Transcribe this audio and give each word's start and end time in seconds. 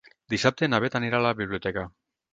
Dissabte 0.33 0.69
na 0.73 0.79
Bet 0.85 0.97
anirà 1.01 1.19
a 1.21 1.27
la 1.27 1.35
biblioteca. 1.43 1.89